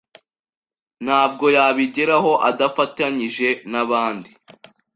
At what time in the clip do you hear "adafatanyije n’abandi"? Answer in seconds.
2.49-4.29